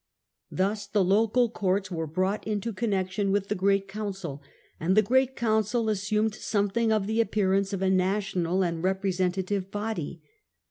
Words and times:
Thus 0.49 0.87
the 0.87 1.03
local 1.03 1.47
courts 1.47 1.91
were 1.91 2.07
brought 2.07 2.47
into 2.47 2.73
connection 2.73 3.31
with 3.31 3.49
the 3.49 3.53
great 3.53 3.87
council, 3.87 4.41
and 4.79 4.97
the 4.97 5.03
great 5.03 5.35
council 5.35 5.89
assumed 5.89 6.33
something 6.33 6.91
of 6.91 7.05
the 7.05 7.21
appearance 7.21 7.71
of 7.71 7.83
a 7.83 7.89
national 7.91 8.63
and 8.63 8.81
representative 8.83 9.69
body. 9.69 10.23